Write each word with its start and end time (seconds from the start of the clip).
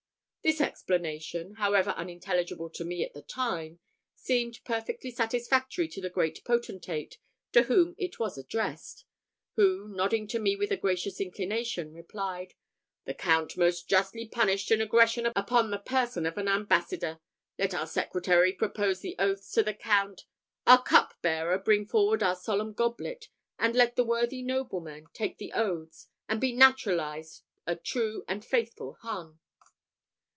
This 0.43 0.59
explanation, 0.59 1.53
however 1.57 1.91
unintelligible 1.91 2.71
to 2.71 2.83
me 2.83 3.05
at 3.05 3.13
the 3.13 3.21
time, 3.21 3.77
seemed 4.15 4.57
perfectly 4.65 5.11
satisfactory 5.11 5.87
to 5.89 6.01
the 6.01 6.09
great 6.09 6.43
potentate 6.43 7.19
to 7.51 7.61
whom 7.61 7.93
it 7.99 8.17
was 8.17 8.39
addressed; 8.39 9.05
who, 9.55 9.87
nodding 9.89 10.27
to 10.29 10.39
me 10.39 10.55
with 10.55 10.71
a 10.71 10.77
gracious 10.77 11.21
inclination, 11.21 11.93
replied, 11.93 12.55
"The 13.05 13.13
Count 13.13 13.55
most 13.55 13.87
justly 13.87 14.27
punished 14.27 14.71
an 14.71 14.81
aggression 14.81 15.27
upon 15.35 15.69
the 15.69 15.77
person 15.77 16.25
of 16.25 16.39
an 16.39 16.47
ambassador. 16.47 17.19
Let 17.59 17.75
our 17.75 17.85
secretary 17.85 18.51
propose 18.51 19.01
the 19.01 19.15
oaths 19.19 19.51
to 19.51 19.61
the 19.61 19.75
count, 19.75 20.25
our 20.65 20.81
cupbearer 20.81 21.59
bring 21.59 21.85
forward 21.85 22.23
our 22.23 22.35
solemn 22.35 22.73
goblet, 22.73 23.27
and 23.59 23.75
let 23.75 23.95
the 23.95 24.03
worthy 24.03 24.41
nobleman 24.41 25.05
take 25.13 25.37
the 25.37 25.53
oaths, 25.53 26.07
and 26.27 26.41
be 26.41 26.51
naturalized 26.51 27.43
a 27.67 27.75
true 27.75 28.25
and 28.27 28.43
faithful 28.43 28.97
Hun." 29.01 29.37